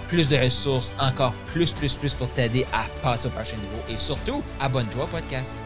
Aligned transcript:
plus 0.08 0.28
de 0.28 0.36
ressources, 0.36 0.94
encore 0.98 1.32
plus, 1.52 1.72
plus, 1.72 1.96
plus 1.96 2.14
pour 2.14 2.28
t'aider 2.30 2.66
à 2.72 2.84
passer 3.02 3.28
au 3.28 3.30
prochain 3.30 3.56
niveau. 3.56 3.82
Et 3.88 3.96
surtout, 3.96 4.42
abonne-toi 4.60 5.04
au 5.04 5.06
podcast. 5.06 5.54